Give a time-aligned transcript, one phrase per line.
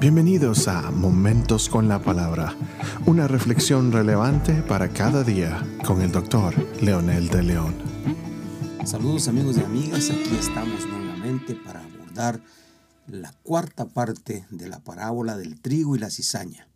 [0.00, 2.56] Bienvenidos a Momentos con la Palabra,
[3.04, 7.74] una reflexión relevante para cada día con el doctor Leonel de León.
[8.86, 12.40] Saludos amigos y amigas, aquí estamos nuevamente para abordar
[13.08, 16.66] la cuarta parte de la parábola del trigo y la cizaña.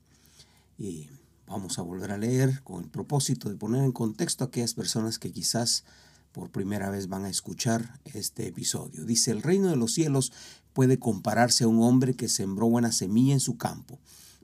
[0.77, 1.09] Y
[1.47, 5.19] vamos a volver a leer con el propósito de poner en contexto a aquellas personas
[5.19, 5.85] que quizás
[6.33, 9.07] por primera vez van a escuchar este episodio.
[9.07, 10.31] Dice, el reino de los cielos
[10.75, 13.99] puede compararse a un hombre que sembró buena semilla en su campo.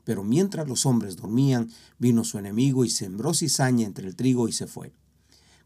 [0.04, 4.52] Pero mientras los hombres dormían, vino su enemigo y sembró cizaña entre el trigo y
[4.52, 4.94] se fue.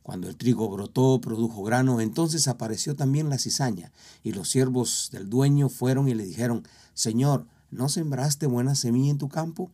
[0.02, 3.92] Cuando el trigo brotó, produjo grano, entonces apareció también la cizaña,
[4.22, 9.18] y los siervos del dueño fueron y le dijeron, Señor, ¿no sembraste buena semilla en
[9.18, 9.70] tu campo?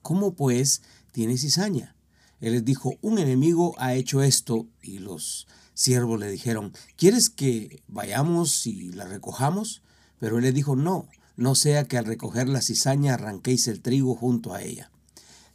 [0.00, 0.80] ¿Cómo pues
[1.12, 1.94] tiene cizaña?
[2.40, 7.82] Él les dijo, un enemigo ha hecho esto y los siervos le dijeron, ¿quieres que
[7.88, 9.82] vayamos y la recojamos?
[10.18, 14.14] Pero él les dijo, no, no sea que al recoger la cizaña arranquéis el trigo
[14.14, 14.90] junto a ella.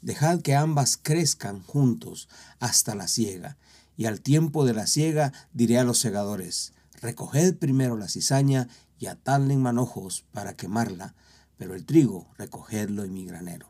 [0.01, 2.27] Dejad que ambas crezcan juntos
[2.59, 3.57] hasta la siega,
[3.95, 8.67] y al tiempo de la siega diré a los segadores, recoged primero la cizaña
[8.99, 11.15] y atadla en manojos para quemarla,
[11.57, 13.69] pero el trigo recogedlo en mi granero.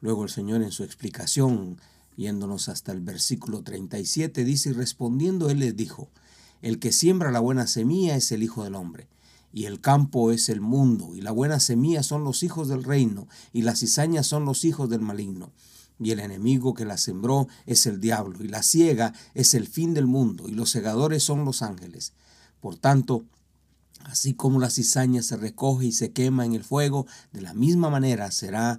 [0.00, 1.80] Luego el Señor en su explicación
[2.16, 6.08] Yéndonos hasta el versículo 37, dice, y respondiendo él les dijo,
[6.62, 9.08] el que siembra la buena semilla es el Hijo del Hombre,
[9.52, 13.28] y el campo es el mundo, y la buena semilla son los hijos del reino,
[13.52, 15.52] y las cizañas son los hijos del maligno.
[15.98, 19.94] Y el enemigo que la sembró es el diablo, y la ciega es el fin
[19.94, 22.12] del mundo, y los segadores son los ángeles.
[22.60, 23.24] Por tanto,
[24.04, 27.88] así como la cizaña se recoge y se quema en el fuego, de la misma
[27.90, 28.78] manera será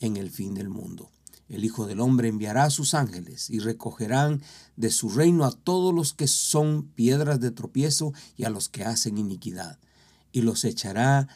[0.00, 1.10] en el fin del mundo.
[1.48, 4.42] El Hijo del Hombre enviará a sus ángeles y recogerán
[4.76, 8.84] de su reino a todos los que son piedras de tropiezo y a los que
[8.84, 9.78] hacen iniquidad,
[10.30, 11.28] y los echará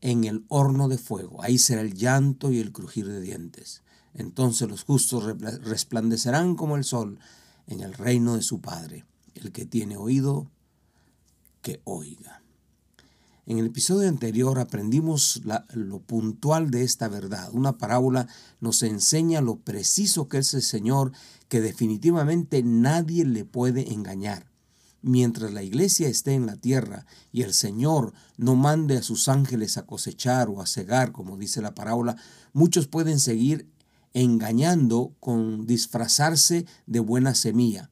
[0.00, 1.42] en el horno de fuego.
[1.42, 3.82] Ahí será el llanto y el crujir de dientes.
[4.14, 5.24] Entonces los justos
[5.62, 7.18] resplandecerán como el sol
[7.66, 9.04] en el reino de su Padre.
[9.34, 10.50] El que tiene oído,
[11.62, 12.42] que oiga.
[13.48, 15.40] En el episodio anterior aprendimos
[15.72, 17.48] lo puntual de esta verdad.
[17.54, 18.28] Una parábola
[18.60, 21.12] nos enseña lo preciso que es el Señor,
[21.48, 24.52] que definitivamente nadie le puede engañar.
[25.00, 29.78] Mientras la iglesia esté en la tierra y el Señor no mande a sus ángeles
[29.78, 32.16] a cosechar o a cegar, como dice la parábola,
[32.52, 33.66] muchos pueden seguir
[34.12, 37.88] engañando con disfrazarse de buena semilla.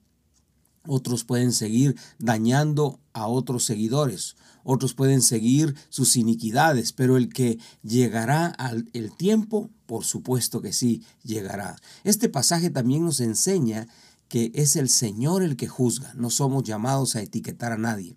[0.86, 4.36] Otros pueden seguir dañando a otros seguidores.
[4.64, 10.72] Otros pueden seguir sus iniquidades, pero el que llegará al el tiempo, por supuesto que
[10.72, 11.76] sí, llegará.
[12.02, 13.86] Este pasaje también nos enseña
[14.28, 16.12] que es el Señor el que juzga.
[16.14, 18.16] No somos llamados a etiquetar a nadie.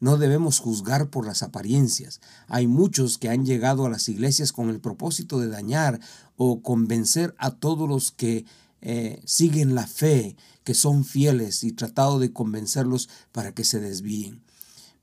[0.00, 2.20] No debemos juzgar por las apariencias.
[2.48, 6.00] Hay muchos que han llegado a las iglesias con el propósito de dañar
[6.36, 8.44] o convencer a todos los que
[8.86, 14.42] eh, siguen la fe, que son fieles y tratado de convencerlos para que se desvíen.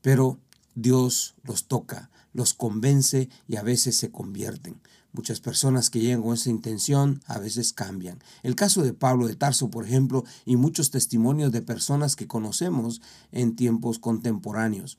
[0.00, 0.38] Pero
[0.76, 4.80] Dios los toca, los convence y a veces se convierten.
[5.12, 8.20] Muchas personas que llegan con esa intención a veces cambian.
[8.44, 13.02] El caso de Pablo de Tarso, por ejemplo, y muchos testimonios de personas que conocemos
[13.32, 14.96] en tiempos contemporáneos.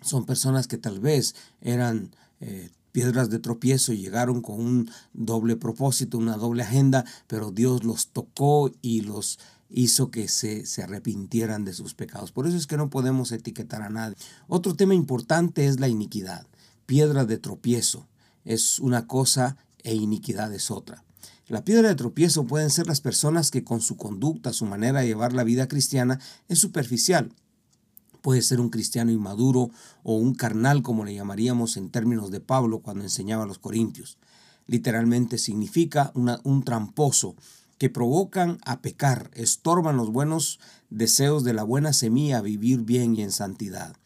[0.00, 6.18] Son personas que tal vez eran eh, piedras de tropiezo llegaron con un doble propósito,
[6.18, 9.38] una doble agenda, pero Dios los tocó y los
[9.70, 12.30] hizo que se, se, arrepintieran de sus pecados.
[12.30, 14.16] Por eso es que no podemos etiquetar a nadie.
[14.46, 16.46] Otro tema importante es la iniquidad.
[16.84, 18.06] Piedra de tropiezo
[18.44, 21.04] es una cosa e iniquidad es otra.
[21.48, 25.06] La piedra de tropiezo pueden ser las personas que con su conducta, su manera de
[25.06, 27.32] llevar la vida cristiana es superficial
[28.22, 29.70] puede ser un cristiano inmaduro
[30.02, 34.16] o un carnal, como le llamaríamos en términos de Pablo cuando enseñaba a los corintios.
[34.66, 37.34] Literalmente significa un tramposo
[37.78, 43.16] que provocan a pecar, estorban los buenos deseos de la buena semilla a vivir bien
[43.16, 43.96] y en santidad.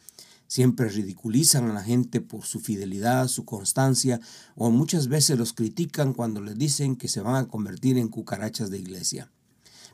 [0.49, 4.21] Siempre ridiculizan a la gente por su fidelidad, su constancia,
[4.55, 8.71] o muchas veces los critican cuando les dicen que se van a convertir en cucarachas
[8.71, 9.31] de iglesia.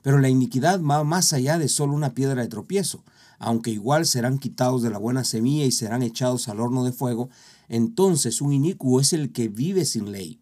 [0.02, 3.02] Pero la iniquidad va más allá de solo una piedra de tropiezo
[3.43, 7.29] aunque igual serán quitados de la buena semilla y serán echados al horno de fuego,
[7.69, 10.39] entonces un inicuo es el que vive sin ley.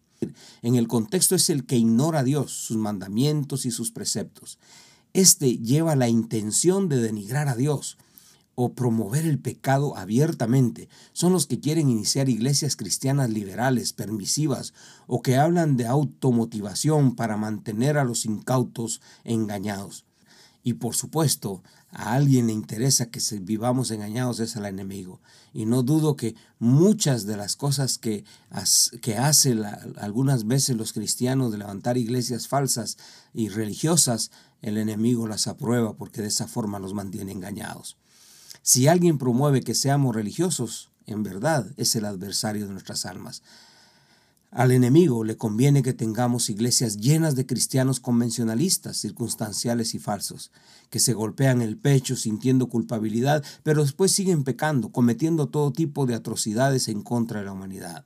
[0.61, 4.59] En el contexto es el que ignora a Dios, sus mandamientos y sus preceptos.
[5.13, 7.97] Este lleva la intención de denigrar a Dios
[8.53, 10.87] o promover el pecado abiertamente.
[11.11, 14.73] Son los que quieren iniciar iglesias cristianas liberales, permisivas,
[15.07, 20.05] o que hablan de automotivación para mantener a los incautos engañados.
[20.63, 25.19] Y por supuesto, a alguien le interesa que vivamos engañados es al enemigo.
[25.53, 28.23] Y no dudo que muchas de las cosas que,
[29.01, 29.57] que hace
[29.97, 32.97] algunas veces los cristianos de levantar iglesias falsas
[33.33, 34.31] y religiosas,
[34.61, 37.97] el enemigo las aprueba porque de esa forma nos mantiene engañados.
[38.61, 43.41] Si alguien promueve que seamos religiosos, en verdad es el adversario de nuestras almas.
[44.51, 50.51] Al enemigo le conviene que tengamos iglesias llenas de cristianos convencionalistas, circunstanciales y falsos,
[50.89, 56.15] que se golpean el pecho sintiendo culpabilidad, pero después siguen pecando, cometiendo todo tipo de
[56.15, 58.05] atrocidades en contra de la humanidad.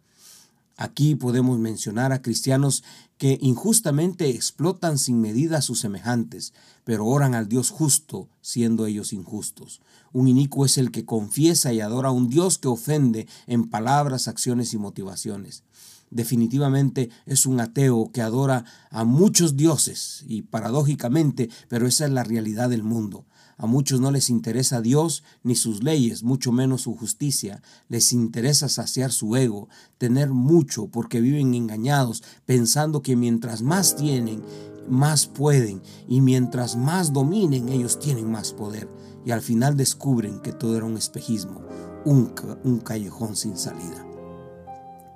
[0.78, 2.84] Aquí podemos mencionar a cristianos
[3.18, 9.14] que injustamente explotan sin medida a sus semejantes, pero oran al Dios justo, siendo ellos
[9.14, 9.82] injustos.
[10.12, 14.28] Un inicuo es el que confiesa y adora a un Dios que ofende en palabras,
[14.28, 15.64] acciones y motivaciones
[16.10, 22.24] definitivamente es un ateo que adora a muchos dioses y paradójicamente, pero esa es la
[22.24, 23.26] realidad del mundo.
[23.58, 27.62] A muchos no les interesa Dios ni sus leyes, mucho menos su justicia.
[27.88, 34.44] Les interesa saciar su ego, tener mucho porque viven engañados, pensando que mientras más tienen,
[34.90, 38.90] más pueden y mientras más dominen, ellos tienen más poder.
[39.26, 41.62] Y al final descubren que todo era un espejismo,
[42.06, 44.06] un, callejón sin salida.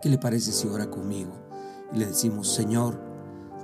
[0.01, 1.33] ¿Qué le parece si ora conmigo
[1.93, 2.99] y le decimos, Señor,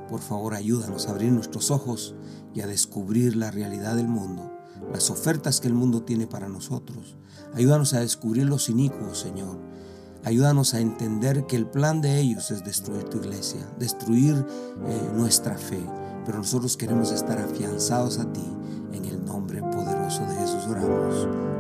[0.10, 2.14] por favor ayúdanos a abrir nuestros ojos
[2.54, 4.52] y a descubrir la realidad del mundo,
[4.92, 7.18] las ofertas que el mundo tiene para nosotros?
[7.54, 9.58] Ayúdanos a descubrir los inicuos, Señor.
[10.24, 14.46] Ayúdanos a entender que el plan de ellos es destruir tu iglesia, destruir
[14.88, 15.80] eh, nuestra fe.
[16.26, 18.46] Pero nosotros queremos estar afianzados a ti.
[18.92, 21.55] En el nombre poderoso de Jesús oramos.